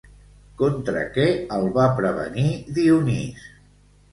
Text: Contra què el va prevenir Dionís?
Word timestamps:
Contra 0.61 1.03
què 1.17 1.27
el 1.57 1.69
va 1.75 1.85
prevenir 1.99 2.47
Dionís? 2.79 3.45